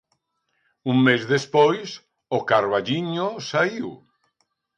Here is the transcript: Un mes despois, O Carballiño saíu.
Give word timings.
Un 0.93 0.97
mes 1.07 1.21
despois, 1.33 1.89
O 2.37 2.39
Carballiño 2.49 3.27
saíu. 3.49 3.89